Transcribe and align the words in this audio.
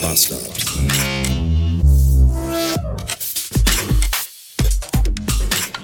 Bastard. 0.00 0.40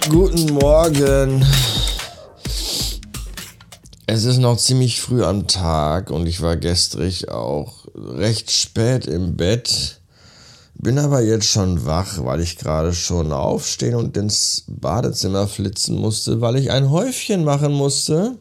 Guten 0.09 0.55
Morgen. 0.55 1.45
Es 4.07 4.25
ist 4.25 4.39
noch 4.39 4.57
ziemlich 4.57 5.01
früh 5.01 5.23
am 5.23 5.47
Tag 5.47 6.11
und 6.11 6.27
ich 6.27 6.41
war 6.41 6.57
gestrig 6.57 7.29
auch 7.29 7.87
recht 7.95 8.51
spät 8.51 9.07
im 9.07 9.37
Bett. 9.37 10.01
Bin 10.75 10.99
aber 10.99 11.21
jetzt 11.21 11.47
schon 11.47 11.85
wach, 11.85 12.25
weil 12.25 12.41
ich 12.41 12.57
gerade 12.57 12.95
schon 12.95 13.33
aufstehen 13.33 13.97
und 13.97 14.17
ins 14.17 14.65
Badezimmer 14.69 15.49
flitzen 15.49 15.97
musste, 15.97 16.41
weil 16.41 16.57
ich 16.57 16.71
ein 16.71 16.91
Häufchen 16.91 17.45
machen 17.45 17.73
musste. 17.73 18.39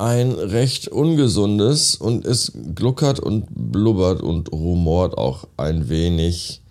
Ein 0.00 0.30
recht 0.32 0.86
ungesundes 0.86 1.96
und 1.96 2.24
es 2.24 2.52
gluckert 2.76 3.18
und 3.18 3.48
blubbert 3.50 4.22
und 4.22 4.52
rumort 4.52 5.18
auch 5.18 5.48
ein 5.56 5.88
wenig 5.88 6.62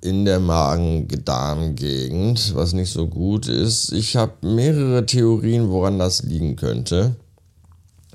in 0.00 0.24
der 0.24 0.40
Magen-Darm-Gegend, 0.40 2.54
was 2.54 2.72
nicht 2.72 2.90
so 2.90 3.08
gut 3.08 3.46
ist. 3.46 3.92
Ich 3.92 4.16
habe 4.16 4.32
mehrere 4.40 5.04
Theorien, 5.04 5.68
woran 5.68 5.98
das 5.98 6.22
liegen 6.22 6.56
könnte. 6.56 7.16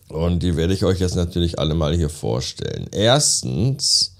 Und 0.08 0.42
die 0.42 0.56
werde 0.56 0.74
ich 0.74 0.86
euch 0.86 1.00
jetzt 1.00 1.16
natürlich 1.16 1.60
alle 1.60 1.76
mal 1.76 1.96
hier 1.96 2.10
vorstellen. 2.10 2.88
Erstens, 2.92 4.16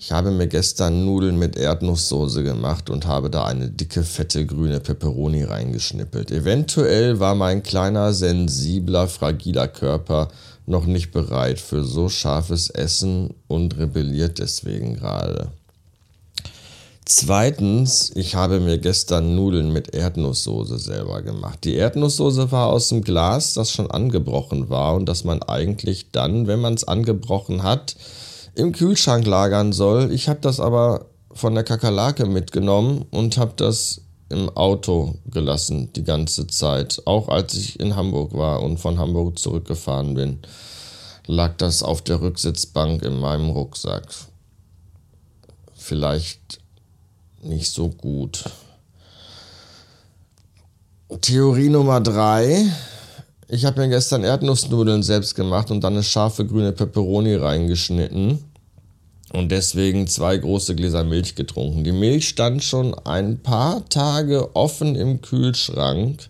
ich 0.00 0.12
habe 0.12 0.30
mir 0.30 0.46
gestern 0.46 1.04
Nudeln 1.04 1.38
mit 1.38 1.58
Erdnusssoße 1.58 2.42
gemacht 2.42 2.88
und 2.88 3.04
habe 3.04 3.28
da 3.28 3.44
eine 3.44 3.68
dicke, 3.68 4.02
fette, 4.02 4.46
grüne 4.46 4.80
Peperoni 4.80 5.44
reingeschnippelt. 5.44 6.30
Eventuell 6.30 7.20
war 7.20 7.34
mein 7.34 7.62
kleiner, 7.62 8.14
sensibler, 8.14 9.08
fragiler 9.08 9.68
Körper 9.68 10.28
noch 10.64 10.86
nicht 10.86 11.12
bereit 11.12 11.60
für 11.60 11.84
so 11.84 12.08
scharfes 12.08 12.70
Essen 12.70 13.34
und 13.46 13.76
rebelliert 13.76 14.38
deswegen 14.38 14.94
gerade. 14.94 15.52
Zweitens, 17.04 18.10
ich 18.14 18.34
habe 18.34 18.58
mir 18.58 18.78
gestern 18.78 19.36
Nudeln 19.36 19.70
mit 19.70 19.94
Erdnusssoße 19.94 20.78
selber 20.78 21.20
gemacht. 21.20 21.58
Die 21.64 21.74
Erdnusssoße 21.74 22.50
war 22.50 22.68
aus 22.68 22.88
dem 22.88 23.02
Glas, 23.02 23.52
das 23.52 23.70
schon 23.70 23.90
angebrochen 23.90 24.70
war 24.70 24.94
und 24.94 25.06
das 25.10 25.24
man 25.24 25.42
eigentlich 25.42 26.10
dann, 26.10 26.46
wenn 26.46 26.60
man 26.60 26.72
es 26.72 26.84
angebrochen 26.84 27.62
hat, 27.62 27.96
im 28.54 28.72
Kühlschrank 28.72 29.26
lagern 29.26 29.72
soll. 29.72 30.12
Ich 30.12 30.28
habe 30.28 30.40
das 30.40 30.60
aber 30.60 31.06
von 31.32 31.54
der 31.54 31.64
Kakerlake 31.64 32.26
mitgenommen 32.26 33.04
und 33.10 33.38
habe 33.38 33.52
das 33.56 34.02
im 34.28 34.48
Auto 34.50 35.16
gelassen 35.26 35.92
die 35.94 36.04
ganze 36.04 36.46
Zeit. 36.46 37.02
Auch 37.04 37.28
als 37.28 37.54
ich 37.54 37.80
in 37.80 37.96
Hamburg 37.96 38.32
war 38.32 38.62
und 38.62 38.78
von 38.78 38.98
Hamburg 38.98 39.38
zurückgefahren 39.38 40.14
bin, 40.14 40.38
lag 41.26 41.56
das 41.56 41.82
auf 41.82 42.02
der 42.02 42.20
Rücksitzbank 42.20 43.02
in 43.02 43.18
meinem 43.18 43.50
Rucksack. 43.50 44.06
Vielleicht 45.74 46.60
nicht 47.42 47.70
so 47.70 47.88
gut. 47.88 48.44
Theorie 51.20 51.68
Nummer 51.68 52.00
drei. 52.00 52.70
Ich 53.52 53.64
habe 53.64 53.80
mir 53.80 53.88
gestern 53.88 54.22
Erdnussnudeln 54.22 55.02
selbst 55.02 55.34
gemacht 55.34 55.72
und 55.72 55.82
dann 55.82 55.94
eine 55.94 56.04
scharfe 56.04 56.46
grüne 56.46 56.70
Peperoni 56.70 57.34
reingeschnitten 57.34 58.44
und 59.32 59.48
deswegen 59.50 60.06
zwei 60.06 60.36
große 60.36 60.76
Gläser 60.76 61.02
Milch 61.02 61.34
getrunken. 61.34 61.82
Die 61.82 61.90
Milch 61.90 62.28
stand 62.28 62.62
schon 62.62 62.94
ein 62.94 63.42
paar 63.42 63.88
Tage 63.88 64.54
offen 64.54 64.94
im 64.94 65.20
Kühlschrank. 65.20 66.28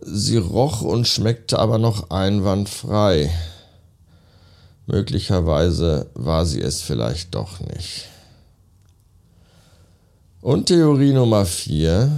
Sie 0.00 0.38
roch 0.38 0.82
und 0.82 1.06
schmeckte 1.06 1.60
aber 1.60 1.78
noch 1.78 2.10
einwandfrei. 2.10 3.30
Möglicherweise 4.86 6.10
war 6.14 6.46
sie 6.46 6.62
es 6.62 6.82
vielleicht 6.82 7.36
doch 7.36 7.60
nicht. 7.60 8.08
Und 10.40 10.66
Theorie 10.66 11.12
Nummer 11.12 11.46
4. 11.46 12.10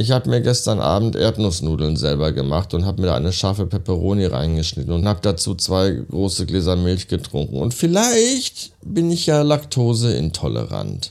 Ich 0.00 0.12
habe 0.12 0.30
mir 0.30 0.40
gestern 0.40 0.78
Abend 0.78 1.16
Erdnussnudeln 1.16 1.96
selber 1.96 2.30
gemacht 2.30 2.72
und 2.72 2.84
habe 2.84 3.00
mir 3.00 3.08
da 3.08 3.16
eine 3.16 3.32
scharfe 3.32 3.66
Peperoni 3.66 4.26
reingeschnitten 4.26 4.92
und 4.92 5.08
habe 5.08 5.18
dazu 5.20 5.56
zwei 5.56 5.90
große 5.90 6.46
Gläser 6.46 6.76
Milch 6.76 7.08
getrunken. 7.08 7.56
Und 7.56 7.74
vielleicht 7.74 8.70
bin 8.84 9.10
ich 9.10 9.26
ja 9.26 9.42
laktoseintolerant. 9.42 11.10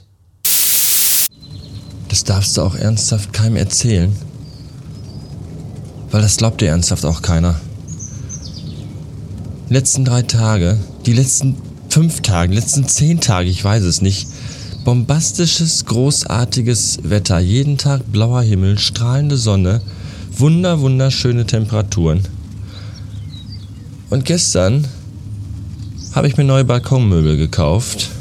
Das 2.07 2.23
darfst 2.23 2.55
du 2.55 2.61
auch 2.61 2.75
ernsthaft 2.75 3.33
keinem 3.33 3.57
erzählen. 3.57 4.15
Weil 6.09 6.21
das 6.21 6.37
glaubt 6.37 6.61
dir 6.61 6.69
ernsthaft 6.69 7.03
auch 7.03 7.21
keiner. 7.21 7.59
Die 9.67 9.73
letzten 9.73 10.05
drei 10.05 10.21
Tage, 10.21 10.79
die 11.05 11.11
letzten 11.11 11.57
fünf 11.89 12.21
Tage, 12.21 12.51
die 12.51 12.59
letzten 12.59 12.87
zehn 12.87 13.19
Tage, 13.19 13.49
ich 13.49 13.61
weiß 13.61 13.83
es 13.83 14.01
nicht, 14.01 14.29
bombastisches, 14.87 15.83
großartiges 15.83 16.99
Wetter. 17.03 17.39
Jeden 17.39 17.77
Tag 17.77 18.09
blauer 18.09 18.41
Himmel, 18.41 18.79
strahlende 18.79 19.35
Sonne, 19.35 19.81
wunder, 20.31 20.79
wunderschöne 20.79 21.45
Temperaturen. 21.45 22.21
Und 24.09 24.23
gestern 24.23 24.87
habe 26.15 26.29
ich 26.29 26.37
mir 26.37 26.45
neue 26.45 26.63
Balkonmöbel 26.63 27.35
gekauft. 27.35 28.11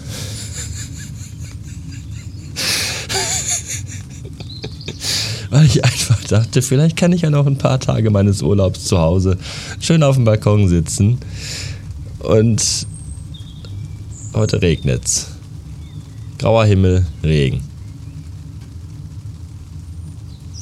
Weil 5.51 5.67
ich 5.67 5.85
einfach 5.85 6.21
dachte, 6.25 6.63
vielleicht 6.63 6.97
kann 6.97 7.13
ich 7.13 7.23
ja 7.23 7.31
noch 7.31 7.47
ein 7.47 7.59
paar 7.59 7.79
Tage 7.79 8.11
meines 8.11 8.43
Urlaubs 8.43 8.87
zu 8.87 8.99
Hause 8.99 9.39
schön 9.79 10.03
auf 10.03 10.17
dem 10.17 10.25
Balkon 10.25 10.67
sitzen. 10.67 11.19
Und 12.19 12.89
heute 14.35 14.61
regnet's. 14.61 15.36
Grauer 16.39 16.67
Himmel, 16.67 17.07
Regen. 17.23 17.63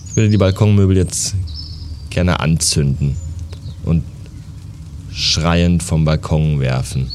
Ich 0.09 0.17
würde 0.17 0.31
die 0.31 0.37
Balkonmöbel 0.37 0.97
jetzt 0.97 1.35
gerne 2.11 2.39
anzünden 2.39 3.17
und 3.85 4.05
schreiend 5.11 5.83
vom 5.83 6.05
Balkon 6.05 6.61
werfen. 6.61 7.11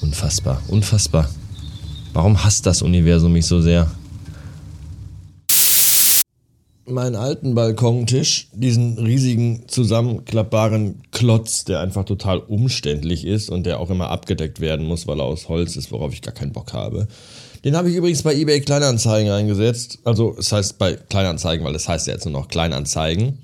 Unfassbar, 0.00 0.62
unfassbar. 0.68 1.28
Warum 2.12 2.44
hasst 2.44 2.66
das 2.66 2.82
Universum 2.82 3.32
mich 3.32 3.46
so 3.46 3.60
sehr? 3.60 3.90
Meinen 6.94 7.16
alten 7.16 7.54
Balkontisch, 7.54 8.48
diesen 8.52 8.98
riesigen 8.98 9.64
zusammenklappbaren 9.66 11.02
Klotz, 11.10 11.64
der 11.64 11.80
einfach 11.80 12.04
total 12.04 12.38
umständlich 12.38 13.26
ist 13.26 13.50
und 13.50 13.66
der 13.66 13.80
auch 13.80 13.90
immer 13.90 14.08
abgedeckt 14.10 14.60
werden 14.60 14.86
muss, 14.86 15.06
weil 15.06 15.20
er 15.20 15.24
aus 15.24 15.48
Holz 15.48 15.76
ist, 15.76 15.92
worauf 15.92 16.12
ich 16.12 16.22
gar 16.22 16.34
keinen 16.34 16.52
Bock 16.52 16.72
habe. 16.72 17.08
Den 17.64 17.76
habe 17.76 17.90
ich 17.90 17.96
übrigens 17.96 18.22
bei 18.22 18.34
eBay 18.34 18.60
Kleinanzeigen 18.60 19.32
eingesetzt. 19.32 19.98
Also 20.04 20.36
es 20.38 20.52
heißt 20.52 20.78
bei 20.78 20.94
Kleinanzeigen, 20.94 21.64
weil 21.64 21.74
es 21.74 21.84
das 21.84 21.88
heißt 21.88 22.06
ja 22.06 22.12
jetzt 22.14 22.24
nur 22.24 22.32
noch 22.32 22.48
Kleinanzeigen. 22.48 23.38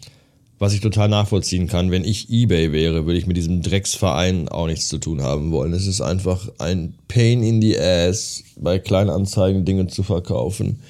Was 0.59 0.75
ich 0.75 0.81
total 0.83 1.09
nachvollziehen 1.09 1.69
kann, 1.69 1.91
wenn 1.91 2.05
ich 2.05 2.29
eBay 2.29 2.71
wäre, 2.71 3.07
würde 3.07 3.19
ich 3.19 3.27
mit 3.27 3.39
diesem 3.39 3.63
Drecksverein 3.63 4.51
auch 4.51 4.67
nichts 4.67 4.89
zu 4.89 4.99
tun 4.99 5.23
haben 5.23 5.53
wollen. 5.53 5.73
Es 5.73 5.87
ist 5.87 6.03
einfach 6.03 6.51
ein 6.59 6.97
Pain 7.09 7.43
in 7.43 7.63
the 7.63 7.79
Ass, 7.79 8.45
bei 8.57 8.79
Kleinanzeigen 8.79 9.65
Dinge 9.65 9.87
zu 9.87 10.03
verkaufen. 10.03 10.81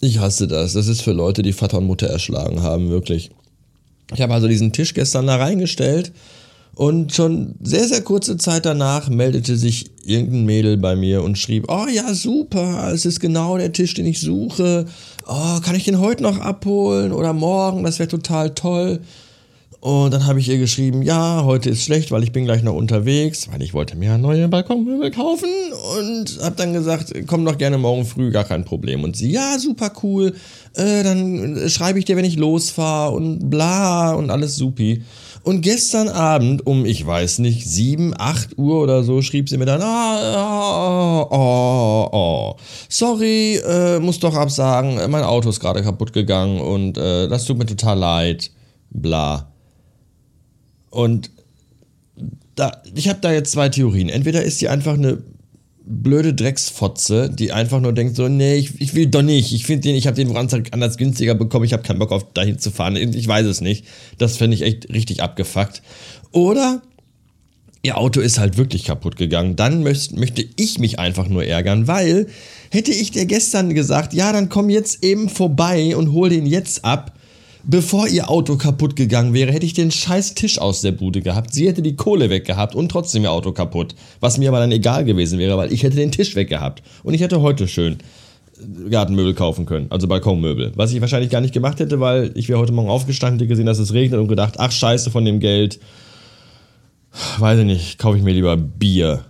Ich 0.00 0.18
hasse 0.18 0.46
das. 0.46 0.72
Das 0.74 0.86
ist 0.86 1.02
für 1.02 1.12
Leute, 1.12 1.42
die 1.42 1.52
Vater 1.52 1.78
und 1.78 1.86
Mutter 1.86 2.06
erschlagen 2.06 2.62
haben, 2.62 2.90
wirklich. 2.90 3.30
Ich 4.12 4.20
habe 4.20 4.34
also 4.34 4.48
diesen 4.48 4.72
Tisch 4.72 4.94
gestern 4.94 5.26
da 5.26 5.36
reingestellt 5.36 6.12
und 6.74 7.14
schon 7.14 7.54
sehr, 7.62 7.86
sehr 7.86 8.02
kurze 8.02 8.36
Zeit 8.36 8.66
danach 8.66 9.08
meldete 9.08 9.56
sich 9.56 9.90
irgendein 10.04 10.44
Mädel 10.44 10.76
bei 10.76 10.96
mir 10.96 11.22
und 11.22 11.38
schrieb, 11.38 11.66
oh 11.68 11.86
ja, 11.86 12.12
super, 12.14 12.92
es 12.92 13.06
ist 13.06 13.20
genau 13.20 13.56
der 13.56 13.72
Tisch, 13.72 13.94
den 13.94 14.06
ich 14.06 14.20
suche. 14.20 14.86
Oh, 15.26 15.60
kann 15.60 15.76
ich 15.76 15.84
den 15.84 16.00
heute 16.00 16.22
noch 16.22 16.38
abholen 16.38 17.12
oder 17.12 17.32
morgen? 17.32 17.84
Das 17.84 17.98
wäre 17.98 18.08
total 18.08 18.54
toll. 18.54 19.00
Und 19.84 20.14
dann 20.14 20.24
habe 20.24 20.40
ich 20.40 20.48
ihr 20.48 20.56
geschrieben, 20.56 21.02
ja, 21.02 21.44
heute 21.44 21.68
ist 21.68 21.84
schlecht, 21.84 22.10
weil 22.10 22.22
ich 22.22 22.32
bin 22.32 22.46
gleich 22.46 22.62
noch 22.62 22.72
unterwegs, 22.72 23.52
weil 23.52 23.60
ich 23.60 23.74
wollte 23.74 23.98
mir 23.98 24.16
neue 24.16 24.48
Balkonmöbel 24.48 25.10
kaufen 25.10 25.50
und 26.00 26.38
habe 26.42 26.56
dann 26.56 26.72
gesagt, 26.72 27.12
komm 27.26 27.44
doch 27.44 27.58
gerne 27.58 27.76
morgen 27.76 28.06
früh, 28.06 28.30
gar 28.30 28.44
kein 28.44 28.64
Problem. 28.64 29.04
Und 29.04 29.14
sie, 29.14 29.30
ja, 29.30 29.58
super 29.58 29.92
cool, 30.02 30.32
äh, 30.72 31.02
dann 31.02 31.68
schreibe 31.68 31.98
ich 31.98 32.06
dir, 32.06 32.16
wenn 32.16 32.24
ich 32.24 32.36
losfahre 32.36 33.14
und 33.14 33.50
bla 33.50 34.14
und 34.14 34.30
alles 34.30 34.56
supi. 34.56 35.02
Und 35.42 35.60
gestern 35.60 36.08
Abend 36.08 36.66
um, 36.66 36.86
ich 36.86 37.06
weiß 37.06 37.40
nicht, 37.40 37.68
7, 37.68 38.14
8 38.16 38.56
Uhr 38.56 38.80
oder 38.80 39.04
so, 39.04 39.20
schrieb 39.20 39.50
sie 39.50 39.58
mir 39.58 39.66
dann, 39.66 39.82
ah, 39.82 41.20
oh, 41.20 41.36
oh, 41.36 42.08
oh. 42.10 42.56
sorry, 42.88 43.56
äh, 43.56 44.00
muss 44.00 44.18
doch 44.18 44.34
absagen, 44.34 45.10
mein 45.10 45.24
Auto 45.24 45.50
ist 45.50 45.60
gerade 45.60 45.82
kaputt 45.82 46.14
gegangen 46.14 46.58
und 46.58 46.96
äh, 46.96 47.28
das 47.28 47.44
tut 47.44 47.58
mir 47.58 47.66
total 47.66 47.98
leid, 47.98 48.50
bla. 48.88 49.50
Und 50.94 51.30
da, 52.54 52.82
ich 52.94 53.08
habe 53.08 53.18
da 53.20 53.32
jetzt 53.32 53.52
zwei 53.52 53.68
Theorien. 53.68 54.08
Entweder 54.08 54.42
ist 54.42 54.60
sie 54.60 54.68
einfach 54.68 54.94
eine 54.94 55.18
blöde 55.86 56.32
Drecksfotze, 56.32 57.28
die 57.28 57.52
einfach 57.52 57.80
nur 57.80 57.92
denkt 57.92 58.16
so, 58.16 58.28
nee, 58.28 58.54
ich, 58.54 58.80
ich 58.80 58.94
will 58.94 59.06
doch 59.06 59.22
nicht. 59.22 59.52
Ich 59.52 59.66
finde 59.66 59.82
den, 59.82 59.96
ich 59.96 60.06
habe 60.06 60.16
den 60.16 60.30
woanders 60.30 60.62
anders 60.70 60.96
günstiger 60.96 61.34
bekommen. 61.34 61.64
Ich 61.64 61.72
habe 61.72 61.82
keinen 61.82 61.98
Bock 61.98 62.12
auf 62.12 62.32
dahin 62.32 62.58
zu 62.58 62.70
fahren. 62.70 62.96
Ich 62.96 63.28
weiß 63.28 63.44
es 63.46 63.60
nicht. 63.60 63.84
Das 64.18 64.36
fände 64.36 64.54
ich 64.54 64.62
echt 64.62 64.88
richtig 64.88 65.22
abgefuckt. 65.22 65.82
Oder 66.30 66.80
ihr 67.82 67.98
Auto 67.98 68.20
ist 68.20 68.38
halt 68.38 68.56
wirklich 68.56 68.84
kaputt 68.84 69.16
gegangen. 69.16 69.56
Dann 69.56 69.82
möcht, 69.82 70.16
möchte 70.16 70.46
ich 70.56 70.78
mich 70.78 70.98
einfach 70.98 71.28
nur 71.28 71.44
ärgern, 71.44 71.86
weil 71.86 72.28
hätte 72.70 72.92
ich 72.92 73.10
dir 73.10 73.26
gestern 73.26 73.74
gesagt, 73.74 74.14
ja, 74.14 74.32
dann 74.32 74.48
komm 74.48 74.70
jetzt 74.70 75.04
eben 75.04 75.28
vorbei 75.28 75.96
und 75.96 76.12
hol 76.12 76.30
den 76.30 76.46
jetzt 76.46 76.84
ab 76.84 77.12
bevor 77.66 78.08
ihr 78.08 78.30
Auto 78.30 78.56
kaputt 78.56 78.96
gegangen 78.96 79.34
wäre, 79.34 79.52
hätte 79.52 79.66
ich 79.66 79.74
den 79.74 79.90
scheiß 79.90 80.34
Tisch 80.34 80.58
aus 80.58 80.80
der 80.80 80.92
Bude 80.92 81.22
gehabt. 81.22 81.54
Sie 81.54 81.66
hätte 81.66 81.82
die 81.82 81.96
Kohle 81.96 82.30
weggehabt 82.30 82.74
und 82.74 82.90
trotzdem 82.90 83.22
ihr 83.24 83.32
Auto 83.32 83.52
kaputt. 83.52 83.94
Was 84.20 84.38
mir 84.38 84.48
aber 84.48 84.60
dann 84.60 84.72
egal 84.72 85.04
gewesen 85.04 85.38
wäre, 85.38 85.56
weil 85.56 85.72
ich 85.72 85.82
hätte 85.82 85.96
den 85.96 86.12
Tisch 86.12 86.34
weggehabt. 86.36 86.82
Und 87.02 87.14
ich 87.14 87.20
hätte 87.20 87.40
heute 87.40 87.68
schön 87.68 87.98
Gartenmöbel 88.90 89.34
kaufen 89.34 89.66
können, 89.66 89.86
also 89.90 90.06
Balkonmöbel. 90.06 90.72
Was 90.76 90.92
ich 90.92 91.00
wahrscheinlich 91.00 91.30
gar 91.30 91.40
nicht 91.40 91.54
gemacht 91.54 91.80
hätte, 91.80 92.00
weil 92.00 92.30
ich 92.34 92.48
wäre 92.48 92.58
heute 92.58 92.72
Morgen 92.72 92.88
aufgestanden, 92.88 93.38
hätte 93.38 93.48
gesehen, 93.48 93.66
dass 93.66 93.78
es 93.78 93.92
regnet 93.92 94.20
und 94.20 94.28
gedacht, 94.28 94.54
ach 94.58 94.72
scheiße 94.72 95.10
von 95.10 95.24
dem 95.24 95.40
Geld. 95.40 95.80
Weiß 97.38 97.58
ich 97.58 97.66
nicht, 97.66 97.98
kaufe 97.98 98.18
ich 98.18 98.24
mir 98.24 98.32
lieber 98.32 98.56
Bier. 98.56 99.24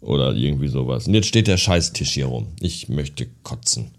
Oder 0.00 0.34
irgendwie 0.34 0.68
sowas. 0.68 1.08
Und 1.08 1.14
jetzt 1.14 1.26
steht 1.26 1.48
der 1.48 1.56
scheiß 1.56 1.92
Tisch 1.92 2.12
hier 2.12 2.26
rum. 2.26 2.46
Ich 2.60 2.88
möchte 2.88 3.26
kotzen. 3.42 3.90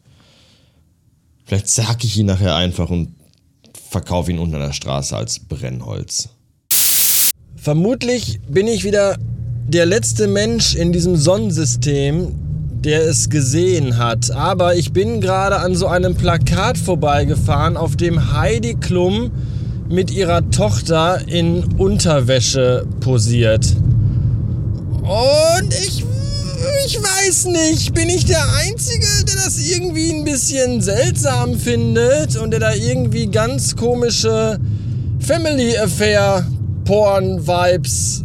Vielleicht 1.45 1.67
sag 1.67 2.03
ich 2.03 2.17
ihn 2.17 2.27
nachher 2.27 2.55
einfach 2.55 2.89
und 2.89 3.18
verkaufe 3.89 4.31
ihn 4.31 4.39
unter 4.39 4.59
der 4.59 4.73
Straße 4.73 5.15
als 5.15 5.39
Brennholz. 5.39 6.29
Vermutlich 7.55 8.39
bin 8.47 8.67
ich 8.67 8.83
wieder 8.83 9.17
der 9.67 9.85
letzte 9.85 10.27
Mensch 10.27 10.75
in 10.75 10.93
diesem 10.93 11.15
Sonnensystem, 11.15 12.33
der 12.83 13.03
es 13.03 13.29
gesehen 13.29 13.97
hat. 13.97 14.31
Aber 14.31 14.75
ich 14.75 14.93
bin 14.93 15.21
gerade 15.21 15.57
an 15.57 15.75
so 15.75 15.87
einem 15.87 16.15
Plakat 16.15 16.77
vorbeigefahren, 16.77 17.75
auf 17.77 17.95
dem 17.95 18.33
Heidi 18.33 18.75
Klum 18.75 19.31
mit 19.89 20.11
ihrer 20.11 20.49
Tochter 20.51 21.27
in 21.27 21.63
Unterwäsche 21.77 22.85
posiert. 23.01 23.75
Und 25.01 25.73
ich 25.73 25.98
ich 26.89 26.97
weiß 26.97 27.45
nicht, 27.45 27.93
bin 27.93 28.09
ich 28.09 28.25
der 28.25 28.43
Einzige, 28.65 29.05
der 29.27 29.35
das 29.35 29.59
irgendwie 29.59 30.11
ein 30.11 30.23
bisschen 30.23 30.81
seltsam 30.81 31.55
findet 31.55 32.35
und 32.35 32.49
der 32.49 32.59
da 32.59 32.73
irgendwie 32.73 33.27
ganz 33.27 33.75
komische 33.75 34.59
Family 35.19 35.77
Affair 35.77 36.47
Porn 36.85 37.45
Vibes 37.45 38.23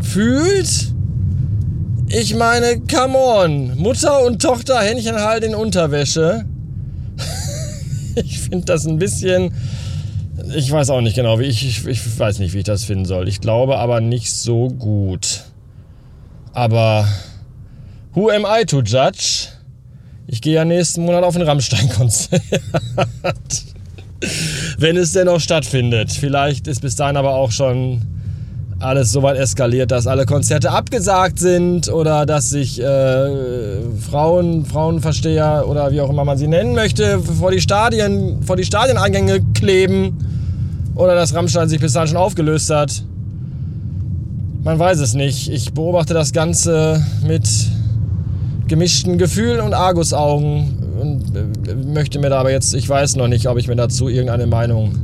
fühlt? 0.00 0.94
Ich 2.08 2.34
meine, 2.34 2.80
come 2.90 3.18
on, 3.18 3.76
Mutter 3.76 4.24
und 4.24 4.40
Tochter 4.40 4.80
Händchen 4.80 5.16
halt 5.16 5.44
in 5.44 5.54
Unterwäsche. 5.54 6.46
ich 8.14 8.38
finde 8.40 8.64
das 8.64 8.86
ein 8.86 8.98
bisschen 8.98 9.52
ich 10.54 10.70
weiß 10.70 10.88
auch 10.88 11.02
nicht 11.02 11.16
genau, 11.16 11.38
wie 11.38 11.44
ich, 11.44 11.66
ich, 11.66 11.86
ich 11.86 12.18
weiß 12.18 12.38
nicht, 12.38 12.54
wie 12.54 12.58
ich 12.58 12.64
das 12.64 12.84
finden 12.84 13.04
soll. 13.04 13.28
Ich 13.28 13.42
glaube 13.42 13.76
aber 13.76 14.00
nicht 14.00 14.32
so 14.32 14.68
gut. 14.68 15.42
Aber 16.54 17.06
who 18.14 18.30
am 18.30 18.44
I 18.44 18.64
to 18.64 18.80
judge? 18.80 19.48
Ich 20.26 20.42
gehe 20.42 20.54
ja 20.54 20.64
nächsten 20.64 21.04
Monat 21.04 21.24
auf 21.24 21.36
ein 21.36 21.42
Rammstein-Konzert. 21.42 22.42
Wenn 24.78 24.96
es 24.96 25.12
denn 25.12 25.26
noch 25.26 25.40
stattfindet. 25.40 26.10
Vielleicht 26.12 26.66
ist 26.66 26.82
bis 26.82 26.96
dahin 26.96 27.16
aber 27.16 27.34
auch 27.34 27.50
schon 27.50 28.02
alles 28.80 29.10
so 29.10 29.22
weit 29.22 29.36
eskaliert, 29.36 29.90
dass 29.90 30.06
alle 30.06 30.24
Konzerte 30.24 30.70
abgesagt 30.70 31.38
sind 31.38 31.88
oder 31.88 32.26
dass 32.26 32.50
sich 32.50 32.80
äh, 32.80 33.80
Frauen, 34.08 34.64
Frauenversteher 34.64 35.64
oder 35.66 35.90
wie 35.90 36.00
auch 36.00 36.10
immer 36.10 36.24
man 36.24 36.38
sie 36.38 36.46
nennen 36.46 36.74
möchte, 36.74 37.18
vor 37.20 37.50
die 37.50 37.60
Stadien, 37.60 38.42
vor 38.42 38.56
die 38.56 38.64
Stadieneingänge 38.64 39.40
kleben 39.54 40.16
oder 40.94 41.14
dass 41.14 41.34
Rammstein 41.34 41.68
sich 41.68 41.80
bis 41.80 41.92
dahin 41.92 42.08
schon 42.08 42.16
aufgelöst 42.16 42.70
hat. 42.70 43.02
Man 44.62 44.78
weiß 44.78 44.98
es 44.98 45.14
nicht. 45.14 45.48
Ich 45.48 45.72
beobachte 45.72 46.14
das 46.14 46.32
Ganze 46.32 47.04
mit 47.26 47.48
gemischten 48.68 49.18
Gefühlen 49.18 49.60
und 49.60 49.74
Argusaugen 49.74 50.78
und 51.00 51.36
äh, 51.36 51.74
möchte 51.74 52.18
mir 52.18 52.30
da 52.30 52.40
aber 52.40 52.50
jetzt, 52.50 52.74
ich 52.74 52.88
weiß 52.88 53.16
noch 53.16 53.28
nicht, 53.28 53.48
ob 53.48 53.58
ich 53.58 53.66
mir 53.66 53.76
dazu 53.76 54.08
irgendeine 54.08 54.46
Meinung, 54.46 54.94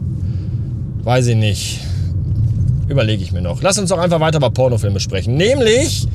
weiß 1.03 1.27
ich 1.29 1.37
nicht, 1.37 1.81
überlege 2.89 3.23
ich 3.23 3.33
mir 3.33 3.43
noch. 3.43 3.63
Lass 3.63 3.79
uns 3.79 3.91
doch 3.91 3.99
einfach 3.99 4.21
weiter 4.21 4.39
über 4.39 4.51
Pornofilme 4.51 5.01
sprechen. 5.01 5.37
Nämlich, 5.37 6.07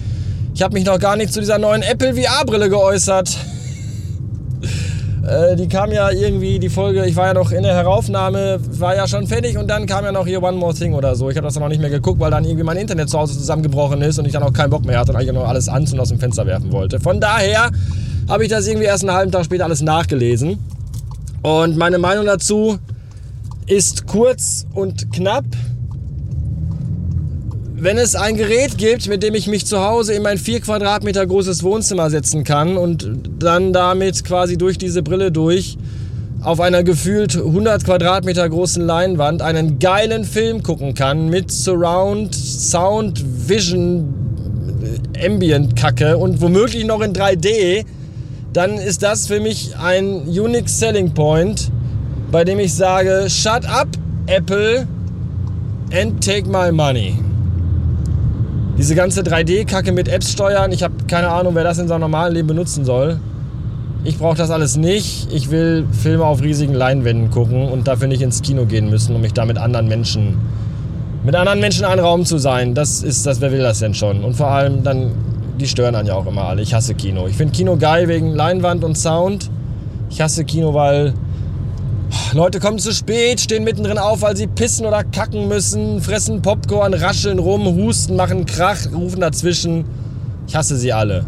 ich 0.54 0.62
habe 0.62 0.74
mich 0.74 0.86
noch 0.86 1.00
gar 1.00 1.16
nicht 1.16 1.34
zu 1.34 1.40
dieser 1.40 1.57
neuen 1.57 1.81
Apple 1.81 2.13
VR-Brille 2.16 2.69
geäußert. 2.69 3.36
Äh, 5.29 5.55
die 5.55 5.67
kam 5.67 5.91
ja 5.91 6.09
irgendwie, 6.09 6.57
die 6.57 6.69
Folge, 6.69 7.05
ich 7.05 7.15
war 7.15 7.27
ja 7.27 7.33
noch 7.35 7.51
in 7.51 7.61
der 7.61 7.75
Heraufnahme, 7.75 8.59
war 8.79 8.95
ja 8.95 9.07
schon 9.07 9.27
fertig 9.27 9.57
und 9.57 9.67
dann 9.67 9.85
kam 9.85 10.03
ja 10.03 10.11
noch 10.11 10.25
hier 10.25 10.41
One 10.41 10.57
More 10.57 10.73
Thing 10.73 10.95
oder 10.95 11.15
so. 11.15 11.29
Ich 11.29 11.37
habe 11.37 11.45
das 11.45 11.53
dann 11.53 11.61
noch 11.61 11.69
nicht 11.69 11.81
mehr 11.81 11.91
geguckt, 11.91 12.19
weil 12.19 12.31
dann 12.31 12.45
irgendwie 12.45 12.63
mein 12.63 12.77
Internet 12.77 13.09
zu 13.09 13.19
Hause 13.19 13.37
zusammengebrochen 13.37 14.01
ist 14.01 14.17
und 14.17 14.25
ich 14.25 14.33
dann 14.33 14.41
auch 14.41 14.53
keinen 14.53 14.71
Bock 14.71 14.85
mehr 14.85 14.97
hatte 14.97 15.11
und 15.11 15.17
eigentlich 15.17 15.33
nur 15.33 15.47
alles 15.47 15.69
an 15.69 15.85
und 15.85 15.99
aus 15.99 16.09
dem 16.09 16.19
Fenster 16.19 16.47
werfen 16.47 16.71
wollte. 16.71 16.99
Von 16.99 17.21
daher 17.21 17.69
habe 18.27 18.43
ich 18.43 18.49
das 18.49 18.65
irgendwie 18.65 18.87
erst 18.87 19.03
einen 19.03 19.15
halben 19.15 19.31
Tag 19.31 19.45
später 19.45 19.65
alles 19.65 19.81
nachgelesen. 19.81 20.57
Und 21.43 21.77
meine 21.77 21.99
Meinung 21.99 22.25
dazu 22.25 22.79
ist 23.67 24.07
kurz 24.07 24.65
und 24.73 25.11
knapp 25.13 25.45
wenn 27.81 27.97
es 27.97 28.15
ein 28.15 28.35
Gerät 28.35 28.77
gibt, 28.77 29.07
mit 29.07 29.23
dem 29.23 29.35
ich 29.35 29.47
mich 29.47 29.65
zu 29.65 29.81
Hause 29.81 30.13
in 30.13 30.21
mein 30.21 30.37
4 30.37 30.61
Quadratmeter 30.61 31.25
großes 31.25 31.63
Wohnzimmer 31.63 32.09
setzen 32.09 32.43
kann 32.43 32.77
und 32.77 33.09
dann 33.39 33.71
damit 33.71 34.23
quasi 34.25 34.57
durch 34.57 34.77
diese 34.77 35.01
Brille 35.01 35.31
durch 35.31 35.77
auf 36.41 36.59
einer 36.59 36.83
gefühlt 36.83 37.35
100 37.35 37.83
Quadratmeter 37.83 38.47
großen 38.49 38.85
Leinwand 38.85 39.41
einen 39.41 39.79
geilen 39.79 40.23
Film 40.23 40.63
gucken 40.63 40.93
kann 40.93 41.29
mit 41.29 41.51
Surround, 41.51 42.33
Sound, 42.35 43.23
Vision, 43.47 44.13
Ambient 45.23 45.75
Kacke 45.75 46.17
und 46.17 46.41
womöglich 46.41 46.85
noch 46.85 47.01
in 47.01 47.13
3D, 47.13 47.85
dann 48.53 48.75
ist 48.77 49.03
das 49.03 49.27
für 49.27 49.39
mich 49.39 49.75
ein 49.77 50.27
unique 50.27 50.69
selling 50.69 51.13
point, 51.13 51.71
bei 52.31 52.43
dem 52.43 52.59
ich 52.59 52.73
sage, 52.73 53.27
shut 53.29 53.65
up 53.65 53.87
Apple 54.27 54.87
and 55.93 56.23
take 56.23 56.47
my 56.47 56.71
money. 56.71 57.15
Diese 58.79 58.95
ganze 58.95 59.23
3D-Kacke 59.23 59.91
mit 59.91 60.07
Apps 60.07 60.31
steuern, 60.31 60.71
ich 60.71 60.83
habe 60.83 60.93
keine 61.05 61.27
Ahnung, 61.27 61.53
wer 61.53 61.65
das 61.65 61.79
in 61.79 61.89
seinem 61.89 62.00
normalen 62.00 62.33
Leben 62.33 62.48
benutzen 62.48 62.86
soll. 62.86 63.19
Ich 64.05 64.17
brauche 64.17 64.38
das 64.38 64.51
alles 64.51 64.77
nicht. 64.77 65.27
Ich 65.33 65.51
will 65.51 65.86
Filme 65.91 66.24
auf 66.24 66.41
riesigen 66.41 66.74
Leinwänden 66.74 67.29
gucken 67.29 67.67
und 67.67 67.89
dafür 67.89 68.07
nicht 68.07 68.21
ins 68.21 68.41
Kino 68.41 68.65
gehen 68.65 68.89
müssen, 68.89 69.13
um 69.13 69.19
mich 69.19 69.33
da 69.33 69.43
mit 69.43 69.57
anderen 69.57 69.89
Menschen, 69.89 70.38
mit 71.25 71.36
anderen 71.36 71.59
Menschen 71.59 71.83
in 71.83 71.91
einem 71.91 72.05
Raum 72.05 72.24
zu 72.24 72.38
sein. 72.38 72.74
Das 72.74 73.03
ist 73.03 73.25
das, 73.25 73.41
wer 73.41 73.51
will 73.51 73.59
das 73.59 73.79
denn 73.79 73.93
schon? 73.93 74.24
Und 74.24 74.38
vor 74.38 74.48
allem 74.48 74.81
dann, 74.81 75.12
die 75.59 75.67
stören 75.67 75.91
dann 75.91 76.05
ja 76.05 76.13
auch 76.13 76.25
immer 76.25 76.45
alle. 76.45 76.62
Ich 76.62 76.74
hasse 76.74 76.95
Kino. 76.95 77.27
Ich 77.27 77.36
finde 77.36 77.51
Kino 77.51 77.75
geil 77.75 78.07
wegen 78.07 78.33
Leinwand 78.33 78.86
und 78.86 78.98
Sound. 78.98 79.51
Ich 80.09 80.21
hasse 80.21 80.45
Kino, 80.45 80.74
weil 80.74 81.13
Leute 82.33 82.59
kommen 82.59 82.77
zu 82.77 82.93
spät, 82.93 83.41
stehen 83.41 83.63
mittendrin 83.63 83.98
auf, 83.98 84.21
weil 84.21 84.38
sie 84.38 84.45
pissen 84.45 84.86
oder 84.86 85.03
kacken 85.03 85.48
müssen, 85.48 86.00
fressen 86.00 86.43
Popcorn, 86.43 86.93
rascheln 86.93 87.39
rum, 87.39 87.65
husten, 87.65 88.15
machen 88.15 88.45
Krach, 88.45 88.77
rufen 88.93 89.21
dazwischen. 89.21 89.86
Ich 90.48 90.55
hasse 90.55 90.77
sie 90.77 90.93
alle. 90.93 91.25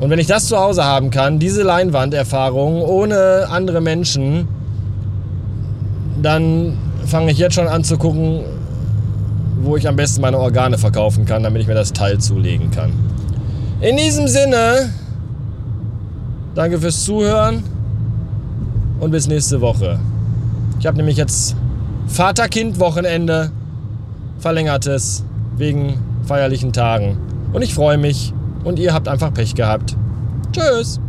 Und 0.00 0.10
wenn 0.10 0.18
ich 0.18 0.26
das 0.26 0.46
zu 0.46 0.58
Hause 0.58 0.84
haben 0.84 1.10
kann, 1.10 1.38
diese 1.38 1.62
Leinwanderfahrung 1.62 2.82
ohne 2.82 3.46
andere 3.48 3.80
Menschen, 3.80 4.48
dann 6.20 6.76
fange 7.06 7.30
ich 7.30 7.38
jetzt 7.38 7.54
schon 7.54 7.68
an 7.68 7.84
zu 7.84 7.96
gucken, 7.96 8.40
wo 9.62 9.76
ich 9.76 9.86
am 9.86 9.94
besten 9.94 10.20
meine 10.20 10.38
Organe 10.38 10.78
verkaufen 10.78 11.26
kann, 11.26 11.44
damit 11.44 11.62
ich 11.62 11.68
mir 11.68 11.74
das 11.74 11.92
Teil 11.92 12.18
zulegen 12.18 12.72
kann. 12.72 12.92
In 13.80 13.96
diesem 13.96 14.26
Sinne, 14.26 14.90
danke 16.56 16.80
fürs 16.80 17.04
Zuhören 17.04 17.62
und 19.00 19.10
bis 19.10 19.28
nächste 19.28 19.60
Woche. 19.60 19.98
Ich 20.78 20.86
habe 20.86 20.96
nämlich 20.96 21.16
jetzt 21.16 21.56
Vater-Kind-Wochenende, 22.08 23.50
verlängertes, 24.38 25.24
wegen 25.56 25.98
feierlichen 26.24 26.72
Tagen. 26.72 27.18
Und 27.52 27.62
ich 27.62 27.74
freue 27.74 27.98
mich 27.98 28.32
und 28.64 28.78
ihr 28.78 28.92
habt 28.92 29.08
einfach 29.08 29.32
Pech 29.32 29.54
gehabt. 29.54 29.96
Tschüss! 30.52 31.00